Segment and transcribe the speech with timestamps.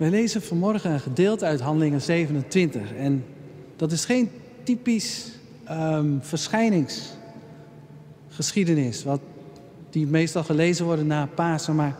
[0.00, 2.94] Wij lezen vanmorgen een gedeelte uit Handelingen 27.
[2.94, 3.24] En
[3.76, 4.30] dat is geen
[4.62, 5.30] typisch
[5.70, 9.20] um, verschijningsgeschiedenis, wat,
[9.90, 11.74] die meestal gelezen worden na Pasen.
[11.74, 11.96] Maar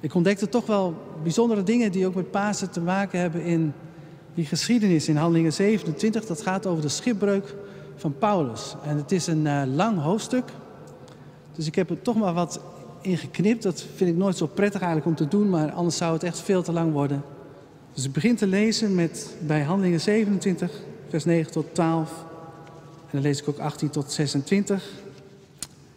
[0.00, 3.72] ik ontdekte toch wel bijzondere dingen die ook met Pasen te maken hebben in
[4.34, 6.26] die geschiedenis in Handelingen 27.
[6.26, 7.54] Dat gaat over de schipbreuk
[7.96, 8.76] van Paulus.
[8.84, 10.44] En het is een uh, lang hoofdstuk.
[11.52, 12.60] Dus ik heb er toch maar wat
[13.02, 13.62] ingeknipt.
[13.62, 16.40] Dat vind ik nooit zo prettig eigenlijk om te doen, maar anders zou het echt
[16.40, 17.22] veel te lang worden.
[17.94, 20.70] Dus ik begin te lezen met, bij Handelingen 27,
[21.08, 22.10] vers 9 tot 12.
[23.00, 24.90] En dan lees ik ook 18 tot 26.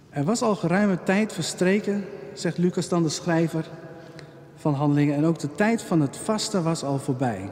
[0.09, 3.69] Er was al geruime tijd verstreken, zegt Lucas dan de schrijver
[4.55, 5.15] van Handelingen.
[5.15, 7.51] En ook de tijd van het vasten was al voorbij.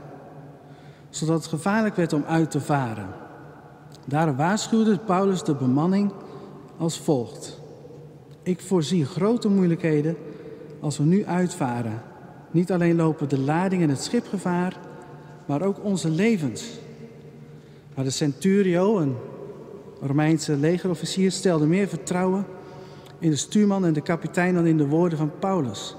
[1.10, 3.08] Zodat het gevaarlijk werd om uit te varen.
[4.06, 6.12] Daar waarschuwde Paulus de bemanning
[6.78, 7.62] als volgt.
[8.44, 10.16] Ik voorzie grote moeilijkheden
[10.80, 12.02] als we nu uitvaren.
[12.52, 14.80] Niet alleen lopen de lading en het schip gevaar,
[15.46, 16.80] maar ook onze levens.
[17.96, 19.16] Maar de centurio, een
[20.02, 22.46] Romeinse legerofficier, stelde meer vertrouwen
[23.20, 25.96] in de stuurman en de kapitein dan in de woorden van Paulus.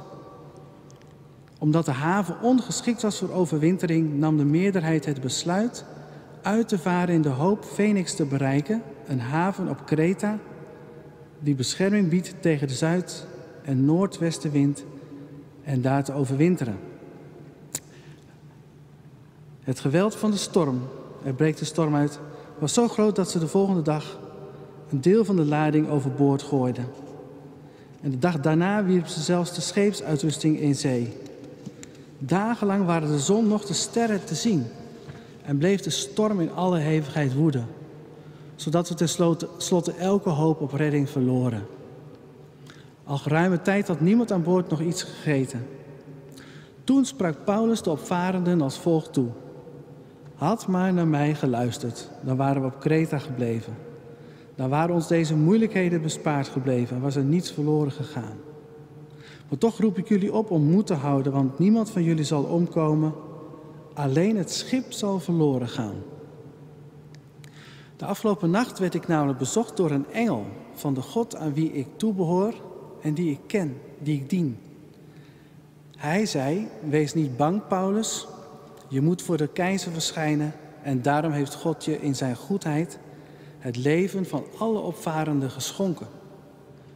[1.58, 5.84] Omdat de haven ongeschikt was voor overwintering, nam de meerderheid het besluit
[6.42, 10.38] uit te varen in de hoop Phoenix te bereiken, een haven op Kreta
[11.44, 13.26] die bescherming biedt tegen de zuid-
[13.62, 14.84] en noordwestenwind
[15.62, 16.78] en daar te overwinteren.
[19.60, 20.80] Het geweld van de storm,
[21.24, 22.18] er breekt de storm uit,
[22.58, 24.18] was zo groot dat ze de volgende dag
[24.90, 26.86] een deel van de lading overboord gooiden.
[28.00, 31.12] En de dag daarna wierp ze zelfs de scheepsuitrusting in zee.
[32.18, 34.66] Dagenlang waren de zon nog de sterren te zien
[35.42, 37.66] en bleef de storm in alle hevigheid woeden
[38.56, 41.66] zodat we tenslotte elke hoop op redding verloren.
[43.04, 45.66] Al geruime tijd had niemand aan boord nog iets gegeten.
[46.84, 49.28] Toen sprak Paulus de opvarenden als volgt toe.
[50.34, 53.74] Had maar naar mij geluisterd, dan waren we op Kreta gebleven.
[54.54, 58.36] Dan waren ons deze moeilijkheden bespaard gebleven en was er niets verloren gegaan.
[59.48, 62.42] Maar toch roep ik jullie op om moed te houden, want niemand van jullie zal
[62.42, 63.14] omkomen.
[63.94, 65.96] Alleen het schip zal verloren gaan.
[67.96, 71.72] De afgelopen nacht werd ik namelijk bezocht door een engel van de God aan wie
[71.72, 72.54] ik toebehoor
[73.00, 74.58] en die ik ken, die ik dien.
[75.96, 78.26] Hij zei: Wees niet bang, Paulus.
[78.88, 82.98] Je moet voor de keizer verschijnen en daarom heeft God je in zijn goedheid
[83.58, 86.06] het leven van alle opvarenden geschonken.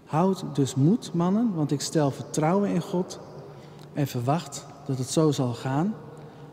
[0.04, 3.20] Houd dus moed, mannen, want ik stel vertrouwen in God
[3.92, 5.94] en verwacht dat het zo zal gaan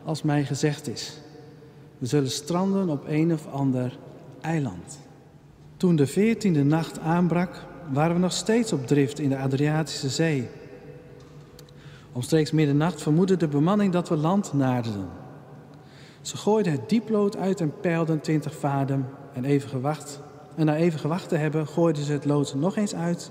[0.04, 1.18] als mij gezegd is.
[1.98, 3.98] We zullen stranden op een of ander
[4.46, 4.98] eiland.
[5.76, 10.48] Toen de veertiende nacht aanbrak, waren we nog steeds op drift in de Adriatische Zee.
[12.12, 15.08] Omstreeks middernacht vermoedde de bemanning dat we land naderden.
[16.20, 19.06] Ze gooiden het dieplood uit en peilden twintig vaden.
[19.32, 20.20] En, even gewacht,
[20.54, 23.30] en na even gewacht te hebben, gooiden ze het lood nog eens uit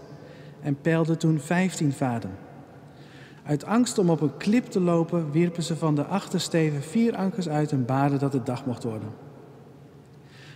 [0.62, 2.32] en peilden toen vijftien vaden.
[3.44, 7.50] Uit angst om op een klip te lopen, wierpen ze van de achtersteven vier ankers
[7.50, 9.25] uit en baden dat het dag mocht worden.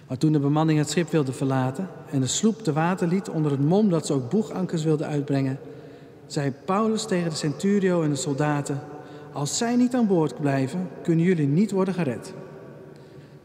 [0.10, 3.52] Maar toen de bemanning het schip wilde verlaten en de sloep te water liet onder
[3.52, 5.60] het mom dat ze ook boegankers wilden uitbrengen,
[6.28, 8.80] zei Paulus tegen de centurio en de soldaten:
[9.32, 12.34] Als zij niet aan boord blijven, kunnen jullie niet worden gered.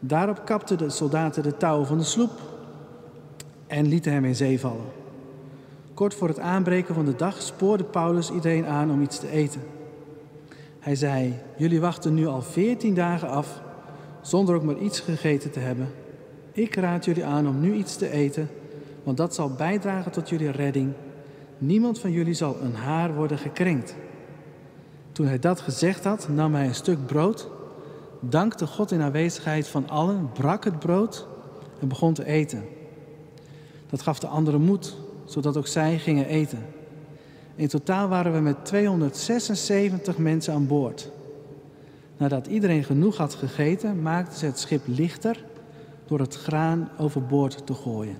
[0.00, 2.32] Daarop kapten de soldaten de touwen van de sloep
[3.66, 4.86] en lieten hem in zee vallen.
[5.94, 9.60] Kort voor het aanbreken van de dag spoorde Paulus iedereen aan om iets te eten.
[10.78, 13.60] Hij zei: Jullie wachten nu al veertien dagen af
[14.20, 15.88] zonder ook maar iets gegeten te hebben.
[16.54, 18.48] Ik raad jullie aan om nu iets te eten,
[19.02, 20.92] want dat zal bijdragen tot jullie redding.
[21.58, 23.94] Niemand van jullie zal een haar worden gekrenkt.
[25.12, 27.50] Toen hij dat gezegd had, nam hij een stuk brood,
[28.20, 31.26] dankte God in aanwezigheid van allen, brak het brood
[31.80, 32.64] en begon te eten.
[33.90, 36.66] Dat gaf de anderen moed, zodat ook zij gingen eten.
[37.54, 41.10] In totaal waren we met 276 mensen aan boord.
[42.16, 45.44] Nadat iedereen genoeg had gegeten, maakten ze het schip lichter
[46.06, 48.18] door het graan overboord te gooien.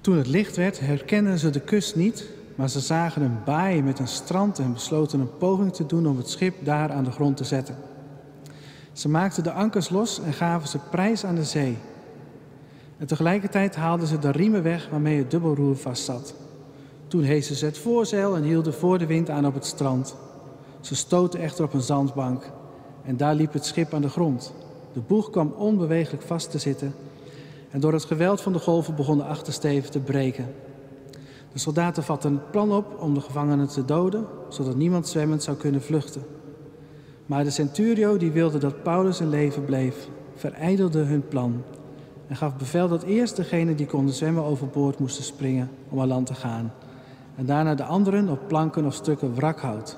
[0.00, 3.98] Toen het licht werd, herkenden ze de kust niet, maar ze zagen een baai met
[3.98, 7.36] een strand en besloten een poging te doen om het schip daar aan de grond
[7.36, 7.76] te zetten.
[8.92, 11.76] Ze maakten de ankers los en gaven ze prijs aan de zee.
[12.98, 16.34] En tegelijkertijd haalden ze de riemen weg waarmee het dubbelroer vastzat.
[17.06, 20.16] Toen hezen ze het voorzeil en hielden voor de wind aan op het strand.
[20.80, 22.50] Ze stoten echter op een zandbank
[23.04, 24.52] en daar liep het schip aan de grond.
[24.92, 26.94] De boeg kwam onbeweeglijk vast te zitten
[27.70, 30.54] en door het geweld van de golven begon de achtersteven te breken.
[31.52, 35.56] De soldaten vatten het plan op om de gevangenen te doden, zodat niemand zwemmend zou
[35.56, 36.22] kunnen vluchten.
[37.26, 41.62] Maar de centurio die wilde dat Paulus in leven bleef, verijdelde hun plan
[42.30, 46.26] en gaf bevel dat eerst degenen die konden zwemmen overboord moesten springen om aan land
[46.26, 46.72] te gaan.
[47.36, 49.96] En daarna de anderen op planken of stukken wrakhout.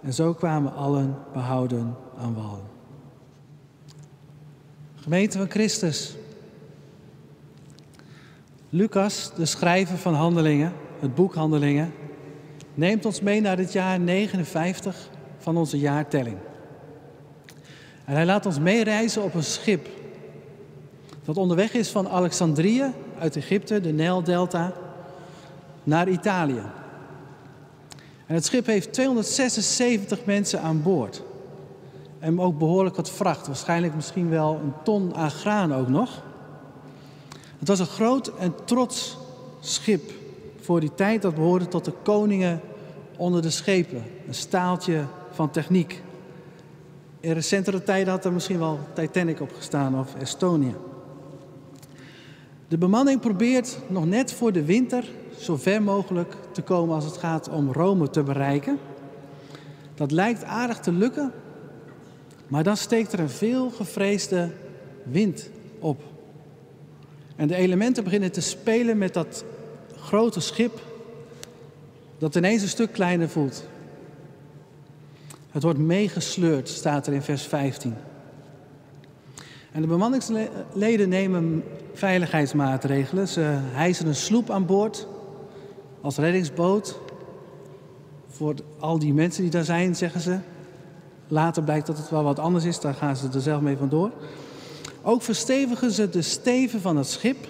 [0.00, 2.75] En zo kwamen allen behouden aan wal.
[5.06, 6.14] Gemeente van Christus.
[8.68, 11.92] Lucas, de schrijver van Handelingen, het boek Handelingen,
[12.74, 16.36] neemt ons mee naar het jaar 59 van onze jaartelling.
[18.04, 19.88] En hij laat ons meereizen op een schip
[21.24, 24.72] dat onderweg is van Alexandrië uit Egypte, de Nijldelta,
[25.84, 26.62] naar Italië.
[28.26, 31.22] En het schip heeft 276 mensen aan boord.
[32.18, 36.22] En ook behoorlijk wat vracht, waarschijnlijk misschien wel een ton aan graan ook nog.
[37.58, 39.18] Het was een groot en trots
[39.60, 40.10] schip
[40.60, 42.60] voor die tijd dat behoorde tot de koningen
[43.16, 44.02] onder de schepen.
[44.26, 46.02] Een staaltje van techniek.
[47.20, 50.72] In recentere tijden had er misschien wel Titanic op gestaan of Estonia.
[52.68, 55.08] De bemanning probeert nog net voor de winter
[55.38, 58.78] zo ver mogelijk te komen als het gaat om Rome te bereiken.
[59.94, 61.32] Dat lijkt aardig te lukken,
[62.48, 64.50] maar dan steekt er een veel gevreesde
[65.02, 66.02] wind op.
[67.36, 69.44] En de elementen beginnen te spelen met dat
[69.96, 70.80] grote schip
[72.18, 73.64] dat ineens een stuk kleiner voelt.
[75.50, 77.94] Het wordt meegesleurd, staat er in vers 15.
[79.72, 83.28] En de bemanningsleden nemen veiligheidsmaatregelen.
[83.28, 83.40] Ze
[83.72, 85.06] hijsen een sloep aan boord
[86.00, 86.98] als reddingsboot.
[88.28, 90.38] Voor al die mensen die daar zijn, zeggen ze.
[91.28, 94.10] Later blijkt dat het wel wat anders is, daar gaan ze er zelf mee vandoor.
[95.02, 97.48] Ook verstevigen ze de steven van het schip.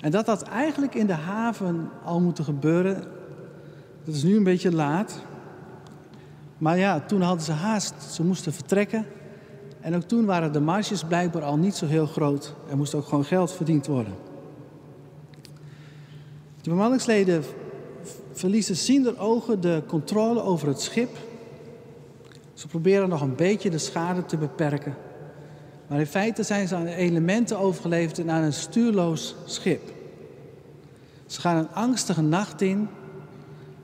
[0.00, 3.04] En dat had eigenlijk in de haven al moeten gebeuren.
[4.04, 5.20] Dat is nu een beetje laat.
[6.58, 7.94] Maar ja, toen hadden ze haast.
[8.12, 9.06] Ze moesten vertrekken.
[9.80, 12.54] En ook toen waren de marges blijkbaar al niet zo heel groot.
[12.70, 14.14] Er moest ook gewoon geld verdiend worden.
[16.62, 17.44] De bemanningsleden
[18.32, 21.16] verliezen ziender ogen de controle over het schip.
[22.58, 24.96] Ze proberen nog een beetje de schade te beperken.
[25.86, 29.92] Maar in feite zijn ze aan elementen overgeleverd en aan een stuurloos schip.
[31.26, 32.88] Ze gaan een angstige nacht in.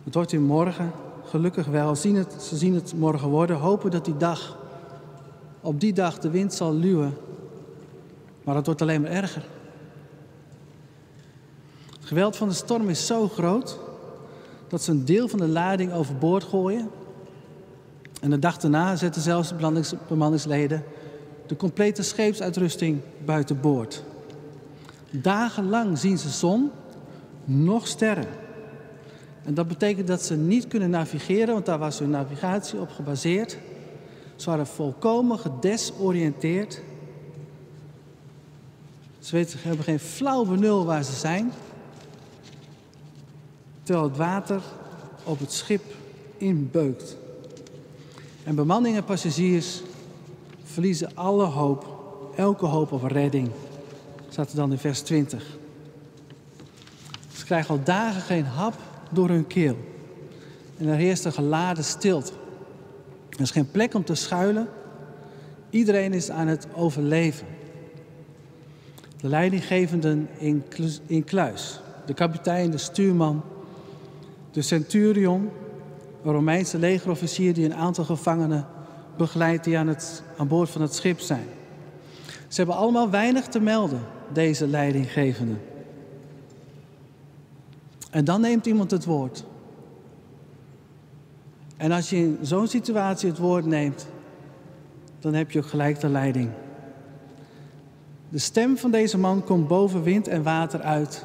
[0.05, 0.93] Het wordt weer morgen.
[1.25, 1.97] Gelukkig wel.
[1.97, 3.57] Zien het, ze zien het morgen worden.
[3.57, 4.57] Hopen dat die dag
[5.61, 7.17] op die dag de wind zal luwen.
[8.45, 9.45] Maar het wordt alleen maar erger.
[11.99, 13.79] Het geweld van de storm is zo groot
[14.69, 16.91] dat ze een deel van de lading overboord gooien.
[18.25, 20.85] En de dag daarna zetten zelfs de bemanningsleden
[21.47, 24.03] de complete scheepsuitrusting buiten boord.
[25.11, 26.71] Dagenlang zien ze zon,
[27.45, 28.27] nog sterren.
[29.43, 33.59] En dat betekent dat ze niet kunnen navigeren, want daar was hun navigatie op gebaseerd.
[34.37, 36.83] Ze waren volkomen gedesoriënteerd.
[39.19, 41.53] Ze, weten, hebben geen flauw benul waar ze zijn.
[43.83, 44.63] Terwijl het water
[45.25, 45.83] op het schip
[46.37, 47.17] inbeukt.
[48.45, 49.83] En bemanning en passagiers
[50.65, 51.87] verliezen alle hoop,
[52.37, 53.51] elke hoop op redding.
[54.29, 55.59] Staat er dan in vers 20.
[57.37, 58.75] Ze krijgen al dagen geen hap
[59.11, 59.77] door hun keel.
[60.79, 62.33] En er heerst een geladen stilte.
[63.29, 64.69] Er is geen plek om te schuilen.
[65.71, 67.47] Iedereen is aan het overleven.
[69.21, 70.29] De leidinggevenden
[71.07, 73.43] in, kluis, de kapitein, de stuurman,
[74.51, 75.51] de centurion,
[76.25, 78.67] een Romeinse legerofficier die een aantal gevangenen
[79.17, 81.47] begeleidt die aan, het, aan boord van het schip zijn.
[82.49, 84.01] Ze hebben allemaal weinig te melden,
[84.33, 85.61] deze leidinggevenden.
[88.11, 89.45] En dan neemt iemand het woord.
[91.77, 94.07] En als je in zo'n situatie het woord neemt,
[95.21, 96.51] dan heb je ook gelijk de leiding.
[98.29, 101.25] De stem van deze man komt boven wind en water uit.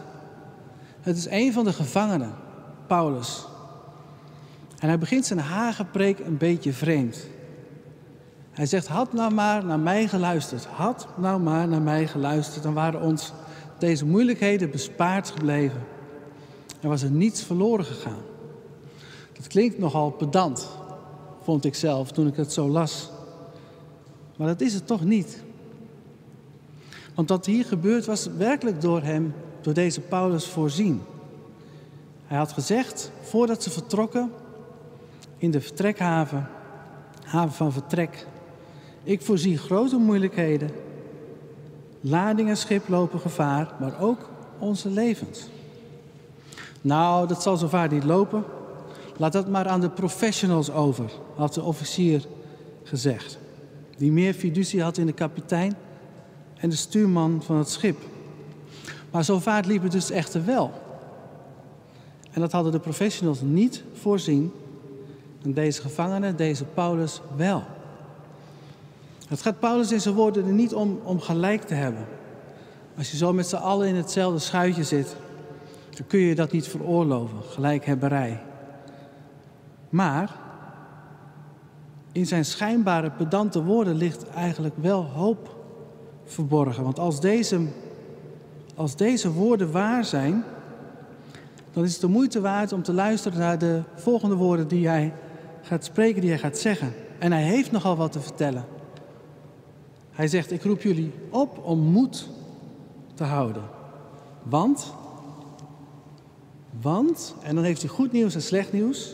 [1.02, 2.34] Het is een van de gevangenen,
[2.88, 3.48] Paulus.
[4.80, 7.28] En hij begint zijn hagenpreek een beetje vreemd.
[8.52, 10.66] Hij zegt, had nou maar naar mij geluisterd.
[10.66, 12.64] Had nou maar naar mij geluisterd.
[12.64, 13.34] Dan waren ons
[13.78, 15.82] deze moeilijkheden bespaard gebleven.
[16.82, 18.22] Er was er niets verloren gegaan.
[19.34, 20.70] Het klinkt nogal pedant,
[21.44, 23.10] vond ik zelf toen ik het zo las.
[24.38, 25.44] Maar dat is het toch niet.
[27.16, 31.02] Want wat hier gebeurt was werkelijk door hem, door deze Paulus voorzien.
[32.26, 34.32] Hij had gezegd, voordat ze vertrokken,
[35.40, 36.50] in de vertrekhaven,
[37.24, 38.28] haven van vertrek,
[39.04, 40.70] ik voorzie grote moeilijkheden.
[42.02, 44.30] Lading en schip lopen gevaar, maar ook
[44.60, 45.48] onze levens.
[46.82, 48.44] Nou, dat zal zo vaak niet lopen,
[49.20, 52.26] Laat dat maar aan de professionals over, had de officier
[52.84, 53.40] gezegd.
[53.98, 55.76] Die meer fiducie had in de kapitein
[56.58, 57.98] en de stuurman van het schip.
[59.12, 60.72] Maar zo vaart liep het dus echter wel.
[62.32, 64.52] En dat hadden de professionals niet voorzien.
[65.44, 67.64] En deze gevangene, deze Paulus, wel.
[69.28, 72.06] Het gaat Paulus in zijn woorden er niet om om gelijk te hebben.
[72.98, 75.16] Als je zo met z'n allen in hetzelfde schuitje zit,
[75.90, 78.42] dan kun je dat niet veroorloven, gelijkhebberij.
[79.90, 80.36] Maar
[82.12, 85.56] in zijn schijnbare pedante woorden ligt eigenlijk wel hoop
[86.26, 86.84] verborgen.
[86.84, 87.68] Want als deze,
[88.76, 90.44] als deze woorden waar zijn,
[91.74, 95.14] dan is het de moeite waard om te luisteren naar de volgende woorden die hij
[95.70, 96.94] gaat spreken, die hij gaat zeggen.
[97.20, 98.66] En hij heeft nogal wat te vertellen.
[100.12, 102.30] Hij zegt, ik roep jullie op om moed
[103.14, 103.64] te houden.
[104.44, 104.94] Want,
[106.82, 109.14] want, en dan heeft hij goed nieuws en slecht nieuws.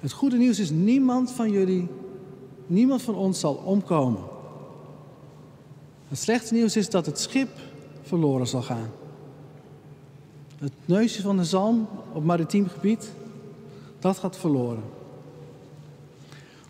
[0.00, 1.88] Het goede nieuws is, niemand van jullie,
[2.66, 4.22] niemand van ons zal omkomen.
[6.08, 7.48] Het slechte nieuws is dat het schip
[8.02, 8.90] verloren zal gaan.
[10.58, 13.12] Het neusje van de zalm op maritiem gebied,
[14.02, 14.82] dat gaat verloren.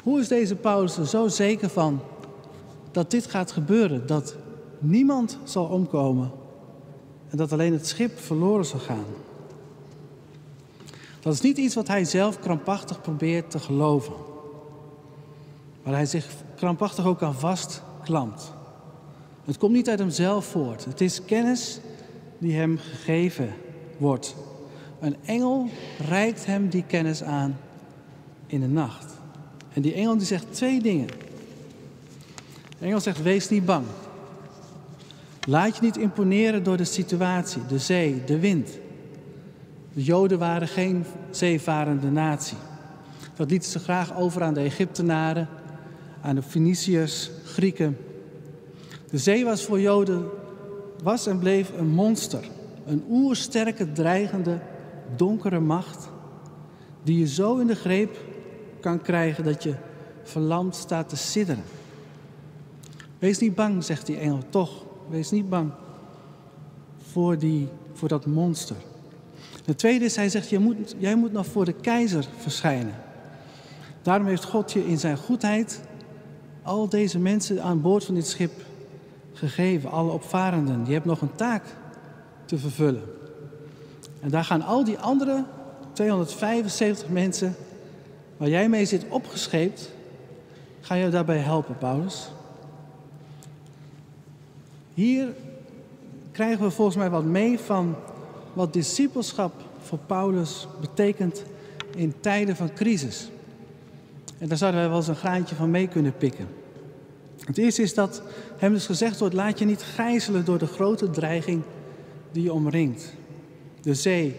[0.03, 2.01] Hoe is deze Paulus er zo zeker van
[2.91, 4.07] dat dit gaat gebeuren?
[4.07, 4.37] Dat
[4.79, 6.31] niemand zal omkomen
[7.29, 9.05] en dat alleen het schip verloren zal gaan?
[11.21, 14.15] Dat is niet iets wat hij zelf krampachtig probeert te geloven.
[15.83, 18.53] Waar hij zich krampachtig ook aan vastklampt.
[19.45, 20.85] Het komt niet uit hemzelf voort.
[20.85, 21.81] Het is kennis
[22.39, 23.55] die hem gegeven
[23.99, 24.35] wordt.
[25.02, 25.68] Een engel
[26.09, 27.56] reikt hem die kennis aan
[28.47, 29.14] in de nacht.
[29.73, 31.06] En die engel die zegt twee dingen.
[32.78, 33.85] De engel zegt: Wees niet bang.
[35.49, 38.68] Laat je niet imponeren door de situatie, de zee, de wind.
[39.92, 42.59] De Joden waren geen zeevarende natie.
[43.37, 45.49] Dat lieten ze graag over aan de Egyptenaren,
[46.21, 47.97] aan de Feniciërs, Grieken.
[49.11, 50.25] De zee was voor Joden,
[51.02, 52.44] was en bleef een monster.
[52.87, 54.59] Een oersterke, dreigende,
[55.16, 56.11] donkere macht.
[57.02, 58.16] Die je zo in de greep
[58.81, 59.75] kan krijgen dat je
[60.23, 61.64] verlamd staat te sidderen.
[63.19, 64.85] Wees niet bang, zegt die engel, toch.
[65.09, 65.73] Wees niet bang
[67.11, 68.76] voor, die, voor dat monster.
[69.64, 72.95] De tweede is, hij zegt, jij moet, jij moet nog voor de keizer verschijnen.
[74.02, 75.81] Daarom heeft God je in zijn goedheid
[76.62, 78.52] al deze mensen aan boord van dit schip
[79.33, 80.87] gegeven, alle opvarenden.
[80.87, 81.64] Je hebt nog een taak
[82.45, 83.02] te vervullen.
[84.23, 85.45] En daar gaan al die andere
[85.93, 87.55] 275 mensen
[88.37, 89.91] waar jij mee zit opgescheept,
[90.81, 92.31] gaan jou daarbij helpen, Paulus.
[94.95, 95.29] Hier
[96.33, 97.95] krijgen we volgens mij wat mee van
[98.52, 101.43] wat discipelschap voor Paulus betekent
[101.97, 103.31] in tijden van crisis.
[104.38, 106.49] En daar zouden wij wel eens een graantje van mee kunnen pikken.
[107.45, 108.23] Het eerste is dat
[108.57, 111.62] hem dus gezegd wordt: laat je niet gijzelen door de grote dreiging
[112.33, 113.12] die je omringt.
[113.83, 114.37] De zee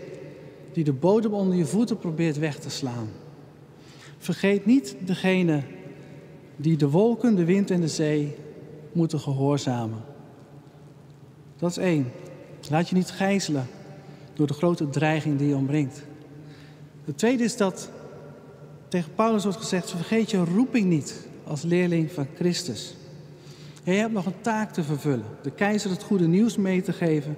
[0.74, 3.10] die de bodem onder je voeten probeert weg te slaan.
[4.18, 5.62] Vergeet niet degene
[6.56, 8.36] die de wolken, de wind en de zee
[8.92, 10.02] moeten gehoorzamen.
[11.58, 12.12] Dat is één.
[12.70, 13.68] Laat je niet gijzelen
[14.34, 16.04] door de grote dreiging die je omringt.
[17.06, 17.90] Het tweede is dat
[18.88, 22.96] tegen Paulus wordt gezegd: vergeet je roeping niet als leerling van Christus.
[23.84, 27.36] je hebt nog een taak te vervullen: de keizer het goede nieuws mee te geven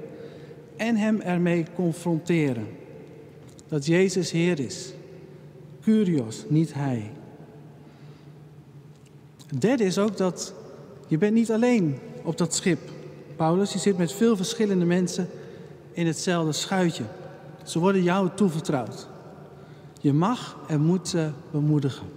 [0.77, 2.67] en hem ermee confronteren.
[3.67, 4.93] Dat Jezus Heer is.
[5.81, 7.11] Curios, niet Hij.
[9.47, 10.53] Het derde is ook dat
[11.07, 12.79] je bent niet alleen op dat schip.
[13.35, 15.29] Paulus, je zit met veel verschillende mensen
[15.91, 17.03] in hetzelfde schuitje.
[17.63, 19.07] Ze worden jou toevertrouwd.
[20.01, 22.07] Je mag en moet ze bemoedigen.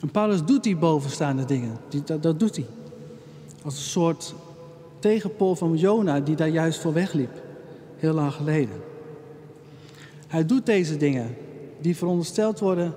[0.00, 1.76] En Paulus doet die bovenstaande dingen.
[1.88, 2.66] Die, dat, dat doet hij.
[3.62, 4.34] Als een soort
[5.00, 7.42] tegenpol van Jona die daar juist voor wegliep.
[7.96, 8.80] Heel lang geleden.
[10.26, 11.36] Hij doet deze dingen
[11.80, 12.94] die verondersteld worden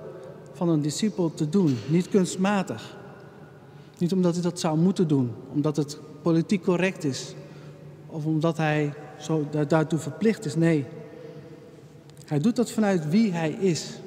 [0.52, 1.78] van een discipel te doen.
[1.86, 2.96] Niet kunstmatig.
[3.98, 5.32] Niet omdat hij dat zou moeten doen.
[5.52, 7.34] Omdat het politiek correct is.
[8.06, 10.56] Of omdat hij zo daartoe verplicht is.
[10.56, 10.84] Nee.
[12.26, 13.98] Hij doet dat vanuit wie hij is.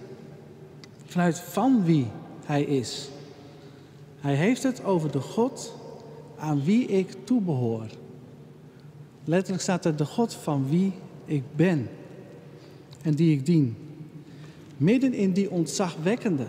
[1.06, 2.08] Vanuit van wie
[2.46, 3.10] hij is.
[4.20, 5.77] Hij heeft het over de God
[6.38, 7.86] aan wie ik toebehoor.
[9.24, 10.94] Letterlijk staat er de God van wie
[11.26, 11.90] ik ben
[13.02, 13.78] en die ik dien.
[14.78, 16.48] Midden in die ontzagwekkende,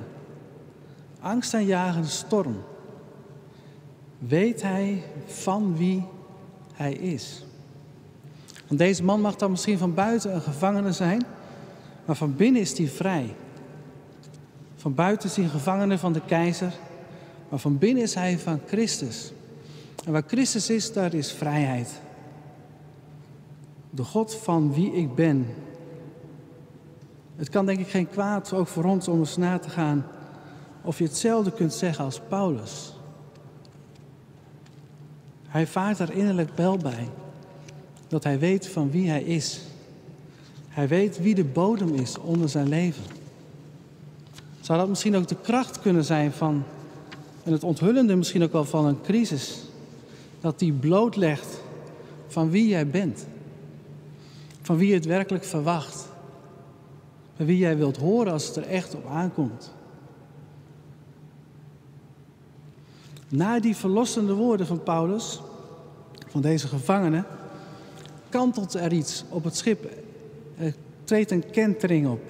[1.21, 2.57] angstaanjagende storm
[4.19, 6.05] weet hij van wie
[6.75, 7.45] hij is.
[8.67, 11.23] Want deze man mag dan misschien van buiten een gevangene zijn,
[12.05, 13.35] maar van binnen is hij vrij.
[14.77, 16.73] Van buiten is hij een gevangene van de keizer,
[17.49, 19.33] maar van binnen is hij van Christus.
[20.09, 22.01] En waar Christus is, daar is vrijheid.
[23.91, 25.47] De God van wie ik ben.
[27.37, 30.07] Het kan denk ik geen kwaad, ook voor ons, om eens na te gaan
[30.83, 32.95] of je hetzelfde kunt zeggen als Paulus.
[35.49, 37.09] Hij vaart er innerlijk wel bij
[38.07, 39.61] dat hij weet van wie hij is.
[40.69, 43.05] Hij weet wie de bodem is onder zijn leven.
[44.61, 46.63] Zou dat misschien ook de kracht kunnen zijn van,
[47.45, 49.68] en het onthullende misschien ook wel van een crisis,
[50.41, 51.61] dat die blootlegt
[52.27, 53.27] van wie jij bent,
[54.63, 56.09] van wie je het werkelijk verwacht,
[57.37, 59.73] van wie jij wilt horen als het er echt op aankomt.
[63.29, 65.41] Na die verlossende woorden van Paulus,
[66.29, 67.27] van deze gevangenen,
[68.29, 69.91] kantelt er iets op het schip.
[70.59, 72.21] Er treedt een kentering op.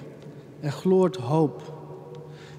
[0.59, 1.77] Er gloort hoop.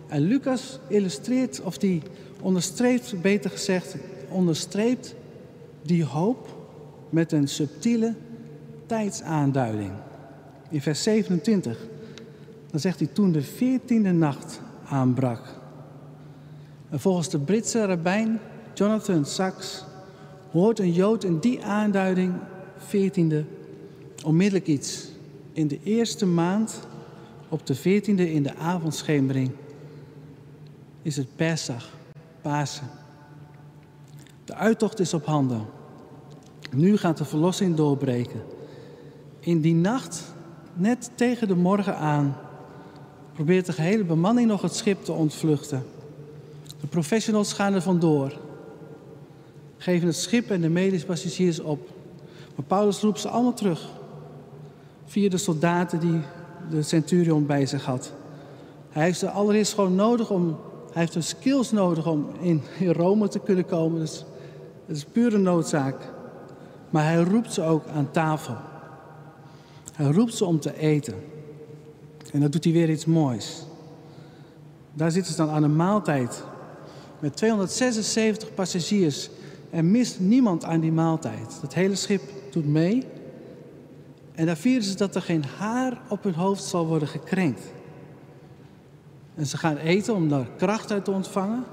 [0.06, 2.02] En Lucas illustreert, of die
[2.40, 3.96] onderstreept, beter gezegd,
[4.28, 5.14] onderstreept
[5.82, 6.48] die hoop
[7.08, 8.14] met een subtiele
[8.86, 9.90] tijdsaanduiding.
[10.68, 11.78] In vers 27,
[12.70, 15.58] dan zegt hij toen de veertiende nacht aanbrak.
[16.88, 18.40] En volgens de Britse rabbijn
[18.74, 19.84] Jonathan Sachs
[20.50, 22.34] hoort een Jood in die aanduiding,
[22.76, 23.44] veertiende,
[24.24, 25.08] onmiddellijk iets.
[25.52, 26.80] In de eerste maand,
[27.48, 29.50] op de veertiende in de avondschemering,
[31.02, 31.90] is het Pesach,
[32.42, 32.99] Pasen.
[34.50, 35.66] De uittocht is op handen.
[36.70, 38.42] Nu gaat de verlossing doorbreken.
[39.40, 40.34] In die nacht,
[40.74, 42.36] net tegen de morgen aan,
[43.32, 45.82] probeert de gehele bemanning nog het schip te ontvluchten.
[46.80, 48.38] De professionals gaan er vandoor,
[49.76, 51.88] geven het schip en de medische passagiers op.
[52.56, 53.88] Maar Paulus roept ze allemaal terug,
[55.04, 56.20] via de soldaten die
[56.70, 58.12] de centurion bij zich had.
[58.88, 60.46] Hij heeft ze allereerst gewoon nodig om,
[60.92, 64.00] hij heeft de skills nodig om in, in Rome te kunnen komen.
[64.00, 64.24] Dus
[64.90, 65.96] het is pure noodzaak.
[66.90, 68.56] Maar hij roept ze ook aan tafel.
[69.94, 71.14] Hij roept ze om te eten.
[72.32, 73.64] En dan doet hij weer iets moois.
[74.92, 76.44] Daar zitten ze dan aan een maaltijd
[77.18, 79.30] met 276 passagiers.
[79.70, 81.58] Er mist niemand aan die maaltijd.
[81.60, 83.06] Het hele schip doet mee.
[84.34, 87.62] En daar vieren ze dat er geen haar op hun hoofd zal worden gekrenkt.
[89.34, 91.64] En ze gaan eten om daar kracht uit te ontvangen.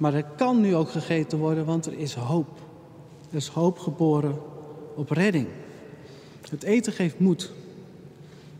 [0.00, 2.58] Maar er kan nu ook gegeten worden, want er is hoop.
[3.30, 4.38] Er is hoop geboren
[4.94, 5.46] op redding.
[6.50, 7.52] Het eten geeft moed.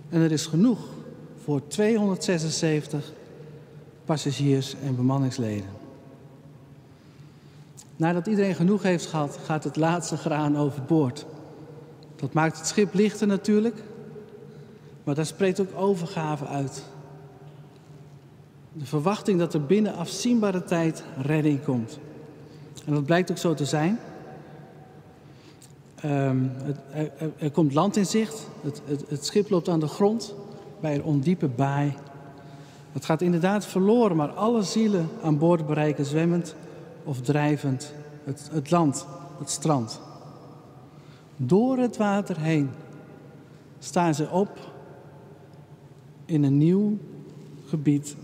[0.09, 0.79] En er is genoeg
[1.44, 3.12] voor 276
[4.05, 5.70] passagiers en bemanningsleden.
[7.96, 11.26] Nadat iedereen genoeg heeft gehad, gaat het laatste graan overboord.
[12.16, 13.83] Dat maakt het schip lichter natuurlijk,
[15.05, 16.83] maar daar spreekt ook overgave uit.
[18.72, 21.98] De verwachting dat er binnen afzienbare tijd redding komt.
[22.87, 23.98] En dat blijkt ook zo te zijn.
[26.04, 26.78] Um, het,
[27.38, 28.48] er, komt land in zicht.
[28.62, 30.35] Het, het, het, schip loopt aan de grond
[30.80, 31.94] bij een ondiepe baai.
[32.92, 36.54] Het gaat inderdaad verloren, maar alle zielen aan boord bereiken zwemmend
[37.04, 39.06] of drijvend het, het land,
[39.38, 40.00] het strand.
[41.37, 42.70] Door het water heen
[43.78, 44.59] staan ze op
[46.24, 46.98] in een nieuw
[47.66, 48.16] gebied,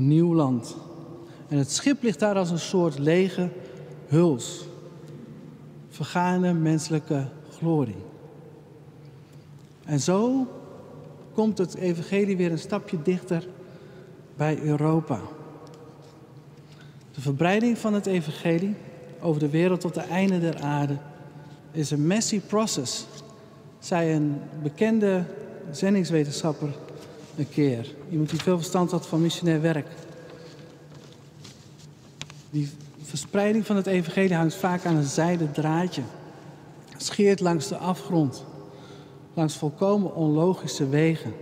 [0.00, 0.76] nieuw land.
[1.48, 3.48] En het schip ligt daar als een soort lege
[4.06, 4.66] huls
[5.90, 8.02] vergane menselijke glorie.
[9.84, 10.46] En zo
[11.32, 13.46] komt het evangelie weer een stapje dichter
[14.36, 15.20] bij Europa.
[17.12, 18.74] De verbreiding van het evangelie
[19.20, 20.96] over de wereld tot de einde der aarde
[21.72, 23.06] is een messy process,
[23.78, 25.24] zei een bekende
[25.70, 26.68] zendingswetenschapper
[27.36, 27.94] een keer.
[28.10, 29.88] Iemand die veel verstand had van missionair werk.
[32.50, 32.70] Die
[33.02, 36.02] verspreiding van het evangelie hangt vaak aan een zijden draadje.
[36.96, 38.44] Scheert langs de afgrond.
[39.34, 41.34] Langs volkomen onlogische wegen.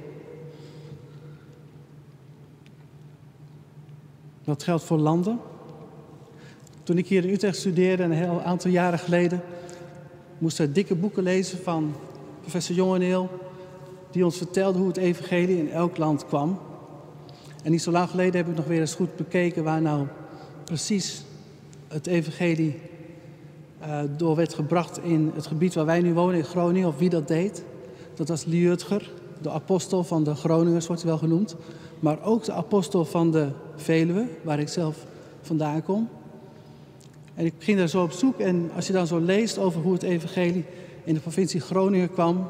[4.44, 5.38] Dat geldt voor landen.
[6.82, 9.42] Toen ik hier in Utrecht studeerde, een heel aantal jaren geleden,
[10.38, 11.94] moest ik dikke boeken lezen van
[12.40, 13.30] professor Jongeneel,
[14.12, 16.58] die ons vertelde hoe het evangelie in elk land kwam.
[17.62, 20.06] En niet zo lang geleden heb ik nog weer eens goed bekeken waar nou
[20.64, 21.22] precies
[21.88, 22.78] het evangelie
[23.82, 27.08] uh, door werd gebracht in het gebied waar wij nu wonen, in Groningen, of wie
[27.08, 27.64] dat deed.
[28.14, 29.10] Dat was Liutger,
[29.42, 31.56] de apostel van de Groningers wordt hij wel genoemd.
[32.00, 35.06] Maar ook de apostel van de Veluwe, waar ik zelf
[35.40, 36.08] vandaan kom.
[37.34, 39.92] En ik ging daar zo op zoek en als je dan zo leest over hoe
[39.92, 40.64] het evangelie
[41.04, 42.48] in de provincie Groningen kwam,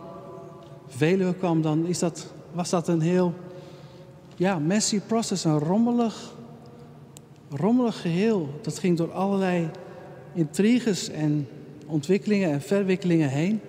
[0.97, 3.35] Veluwe kwam, dan is dat, was dat een heel
[4.37, 6.35] ja, messy process, een rommelig,
[7.51, 8.49] rommelig geheel.
[8.63, 9.71] Dat ging door allerlei
[10.35, 11.49] intriges en
[11.87, 13.61] ontwikkelingen en verwikkelingen heen.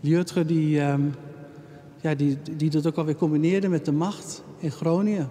[0.00, 1.02] Liutger die, ehm,
[2.00, 5.28] ja, die, die dat ook alweer combineerde met de macht in Groningen.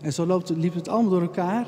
[0.00, 1.66] En zo loopt, liep het allemaal door elkaar.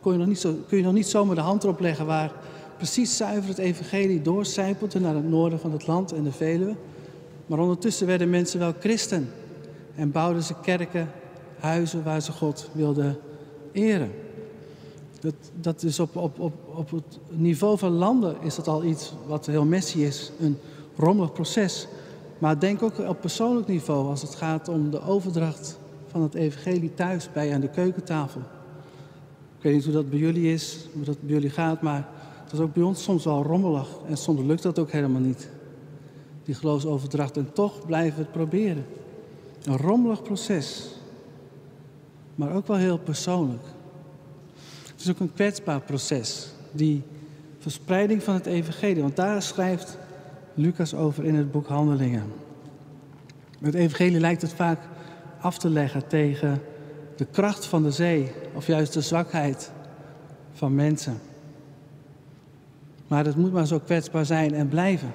[0.00, 2.32] Kon je nog niet zo, kun je nog niet zomaar de hand erop leggen waar
[2.76, 6.74] precies zuiver het evangelie doorcijpelde naar het noorden van het land en de Veluwe.
[7.46, 9.30] Maar ondertussen werden mensen wel christen
[9.94, 11.10] en bouwden ze kerken,
[11.58, 13.18] huizen waar ze God wilden
[13.72, 14.10] eren.
[15.20, 19.12] Dat, dat is op, op, op, op het niveau van landen is dat al iets
[19.26, 20.58] wat heel messy is, een
[20.96, 21.86] rommelig proces.
[22.38, 26.94] Maar denk ook op persoonlijk niveau als het gaat om de overdracht van het evangelie
[26.94, 28.40] thuis bij aan de keukentafel.
[29.56, 32.08] Ik weet niet hoe dat bij jullie is, hoe dat bij jullie gaat, maar
[32.44, 35.48] het is ook bij ons soms wel rommelig en soms lukt dat ook helemaal niet.
[36.44, 38.86] Die geloofsoverdracht en toch blijven we het proberen.
[39.64, 40.94] Een rommelig proces,
[42.34, 43.62] maar ook wel heel persoonlijk.
[44.90, 47.02] Het is ook een kwetsbaar proces, die
[47.58, 49.98] verspreiding van het evangelie, want daar schrijft
[50.54, 52.32] Lucas over in het boek Handelingen.
[53.60, 54.80] Het evangelie lijkt het vaak
[55.40, 56.62] af te leggen tegen
[57.16, 59.70] de kracht van de zee of juist de zwakheid
[60.52, 61.18] van mensen.
[63.08, 65.12] Maar het moet maar zo kwetsbaar zijn en blijven.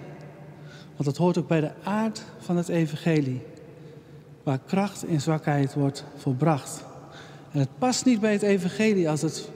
[0.99, 3.41] Want het hoort ook bij de aard van het evangelie,
[4.43, 6.83] waar kracht in zwakheid wordt volbracht.
[7.51, 9.49] En het past niet bij het evangelie als het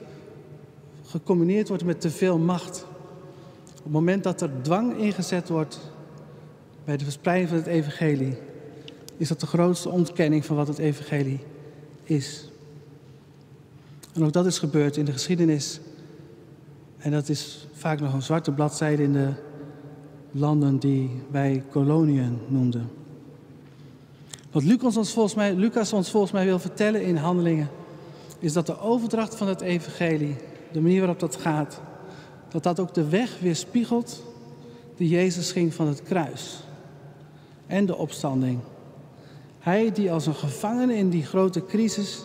[1.06, 2.86] gecombineerd wordt met te veel macht.
[3.68, 5.80] Op het moment dat er dwang ingezet wordt
[6.84, 8.38] bij de verspreiding van het evangelie,
[9.16, 11.40] is dat de grootste ontkenning van wat het evangelie
[12.02, 12.50] is.
[14.12, 15.80] En ook dat is gebeurd in de geschiedenis.
[16.98, 19.32] En dat is vaak nog een zwarte bladzijde in de
[20.36, 22.90] landen die wij koloniën noemden.
[24.50, 27.68] Wat Lucas ons volgens mij, Lucas ons volgens mij wil vertellen in handelingen,
[28.38, 30.36] is dat de overdracht van het evangelie,
[30.72, 31.80] de manier waarop dat gaat,
[32.48, 34.22] dat dat ook de weg weerspiegelt
[34.96, 36.62] die Jezus ging van het kruis
[37.66, 38.58] en de opstanding.
[39.58, 42.22] Hij die als een gevangene in die grote crisis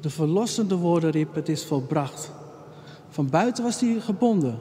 [0.00, 2.30] de verlossende woorden riep, het is volbracht.
[3.08, 4.58] Van buiten was hij gebonden,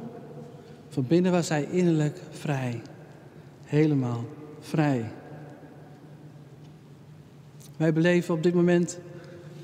[0.91, 2.81] van binnen was hij innerlijk vrij.
[3.63, 4.25] Helemaal
[4.59, 5.11] vrij.
[7.77, 8.99] Wij beleven op dit moment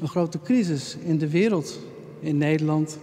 [0.02, 1.80] een grote crisis in de wereld,
[2.20, 3.00] in Nederland.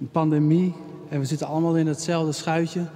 [0.00, 0.74] Een pandemie
[1.08, 2.86] en we zitten allemaal in hetzelfde schuitje.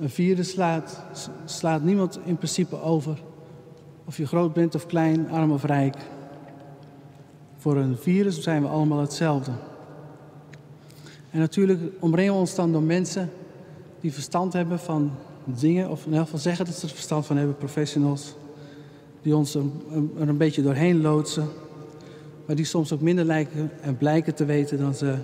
[0.00, 1.02] Een virus slaat,
[1.44, 3.18] slaat niemand in principe over.
[4.04, 5.96] Of je groot bent of klein, arm of rijk.
[7.56, 9.52] Voor een virus zijn we allemaal hetzelfde.
[11.36, 13.30] En natuurlijk omringen we ons dan door mensen
[14.00, 15.10] die verstand hebben van
[15.44, 18.34] dingen, of in elk geval zeggen dat ze er verstand van hebben, professionals,
[19.22, 19.62] die ons er
[20.16, 21.48] een, beetje doorheen loodsen,
[22.46, 25.16] maar die soms ook minder lijken en blijken te weten dan ze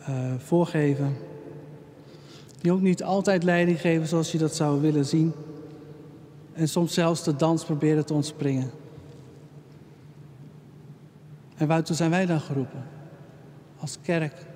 [0.00, 1.16] uh, voorgeven.
[2.60, 5.32] Die ook niet altijd leiding geven zoals je dat zou willen zien.
[6.52, 8.70] En soms zelfs de dans proberen te ontspringen.
[11.56, 12.84] En waartoe zijn wij dan geroepen?
[13.76, 14.52] Als kerk,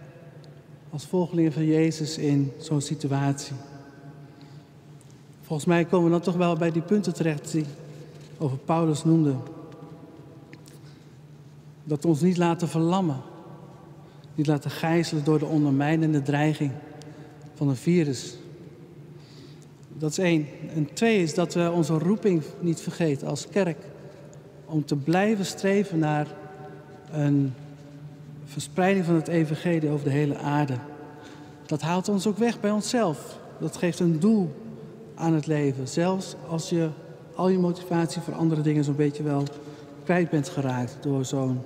[0.90, 3.56] als volgelingen van Jezus in zo'n situatie.
[5.42, 7.64] Volgens mij komen we dan toch wel bij die punten terecht die
[8.38, 9.34] over Paulus noemde.
[11.84, 13.20] Dat ons niet laten verlammen.
[14.34, 16.72] Niet laten gijzelen door de ondermijnende dreiging
[17.54, 18.36] van een virus.
[19.88, 20.46] Dat is één.
[20.74, 23.78] En twee is dat we onze roeping niet vergeten als kerk.
[24.64, 26.26] Om te blijven streven naar
[27.10, 27.54] een
[28.48, 30.74] verspreiding van het evangelie over de hele aarde.
[31.66, 33.38] Dat haalt ons ook weg bij onszelf.
[33.60, 34.54] Dat geeft een doel
[35.14, 35.88] aan het leven.
[35.88, 36.88] Zelfs als je
[37.34, 39.44] al je motivatie voor andere dingen zo'n beetje wel
[40.04, 41.60] kwijt bent geraakt door zo'n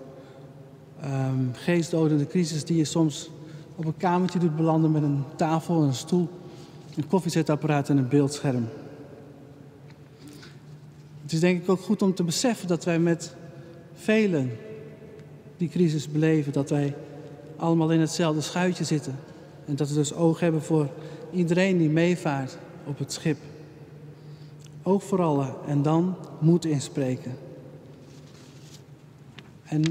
[1.05, 3.31] um, geestdodende crisis die je soms
[3.77, 6.29] op een kamertje doet belanden met een tafel, een stoel,
[6.97, 8.69] een koffiezetapparaat en een beeldscherm.
[11.23, 13.35] Het is denk ik ook goed om te beseffen dat wij met
[13.95, 14.51] velen
[15.63, 16.95] die crisis beleven, dat wij
[17.57, 19.19] allemaal in hetzelfde schuitje zitten.
[19.65, 20.89] En dat we dus oog hebben voor
[21.33, 23.37] iedereen die meevaart op het schip.
[24.83, 27.37] Oog voor allen en dan moed inspreken.
[29.65, 29.83] En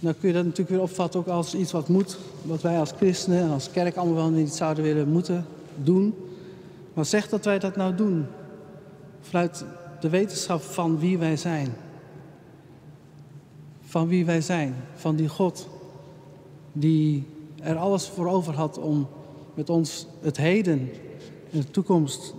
[0.00, 2.92] dan kun je dat natuurlijk weer opvatten ook als iets wat moet, wat wij als
[2.96, 5.46] christenen en als kerk allemaal wel niet zouden willen moeten
[5.82, 6.14] doen.
[6.94, 8.26] Maar zeg dat wij dat nou doen.
[9.20, 9.64] Vanuit
[10.00, 11.74] de wetenschap van wie wij zijn.
[13.92, 14.74] Van wie wij zijn.
[14.94, 15.68] Van die God
[16.72, 17.26] die
[17.62, 19.08] er alles voor over had om
[19.54, 20.90] met ons het heden
[21.50, 22.34] en de toekomst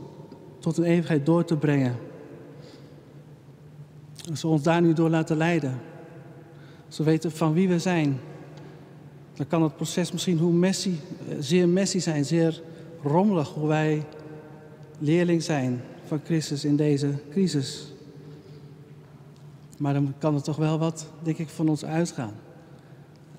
[0.59, 1.95] tot een eeuwigheid door te brengen.
[4.29, 5.79] Als we ons daar nu door laten leiden,
[6.87, 8.19] als we weten van wie we zijn,
[9.33, 10.93] dan kan het proces misschien hoe messy,
[11.29, 12.61] eh, zeer messy zijn, zeer
[13.03, 14.05] rommelig, hoe wij
[14.99, 17.92] leerling zijn van Christus in deze crisis.
[19.77, 22.33] Maar dan kan er toch wel wat, denk ik, van ons uitgaan.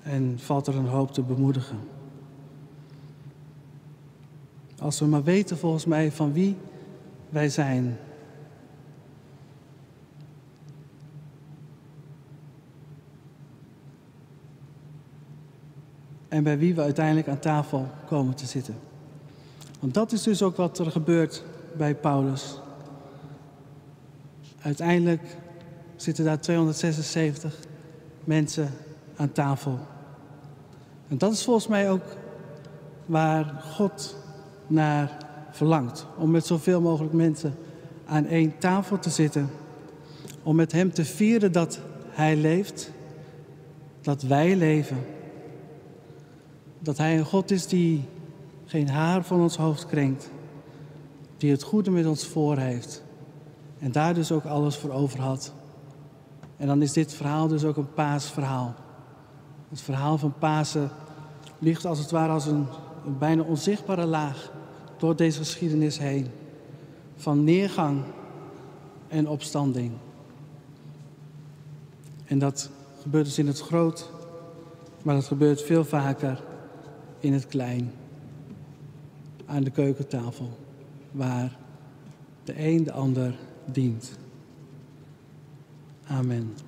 [0.03, 1.77] En valt er een hoop te bemoedigen.
[4.79, 6.57] Als we maar weten volgens mij van wie
[7.29, 7.97] wij zijn.
[16.27, 18.75] En bij wie we uiteindelijk aan tafel komen te zitten.
[19.79, 21.43] Want dat is dus ook wat er gebeurt
[21.77, 22.59] bij Paulus.
[24.61, 25.37] Uiteindelijk
[25.95, 27.55] zitten daar 276
[28.23, 28.69] mensen
[29.15, 29.79] aan tafel.
[31.07, 32.03] En dat is volgens mij ook
[33.05, 34.15] waar God
[34.67, 35.17] naar
[35.51, 36.05] verlangt.
[36.17, 37.55] Om met zoveel mogelijk mensen
[38.05, 39.49] aan één tafel te zitten.
[40.43, 41.79] Om met Hem te vieren dat
[42.09, 42.91] Hij leeft.
[44.01, 44.97] Dat wij leven.
[46.79, 48.03] Dat Hij een God is die
[48.65, 50.29] geen haar van ons hoofd krenkt.
[51.37, 53.03] Die het goede met ons voor heeft.
[53.79, 55.53] En daar dus ook alles voor over had.
[56.57, 58.73] En dan is dit verhaal dus ook een paasverhaal.
[59.69, 60.89] Het verhaal van Pasen
[61.59, 62.67] ligt als het ware als een,
[63.05, 64.51] een bijna onzichtbare laag
[64.97, 66.27] door deze geschiedenis heen.
[67.15, 68.03] Van neergang
[69.07, 69.91] en opstanding.
[72.25, 72.69] En dat
[73.01, 74.09] gebeurt dus in het groot,
[75.03, 76.43] maar dat gebeurt veel vaker
[77.19, 77.91] in het klein.
[79.45, 80.49] Aan de keukentafel,
[81.11, 81.57] waar
[82.43, 84.11] de een de ander dient.
[86.11, 86.64] Amen.